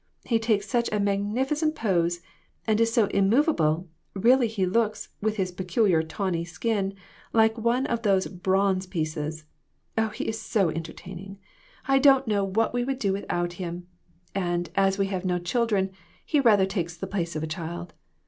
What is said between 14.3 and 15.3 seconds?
and, as we have